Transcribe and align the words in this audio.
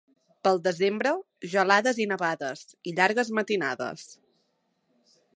Pel 0.45 0.59
desembre, 0.67 1.09
gelades 1.51 1.99
i 2.05 2.07
nevades 2.11 2.63
i 2.91 2.93
llargues 3.01 3.29
matinades. 3.41 4.07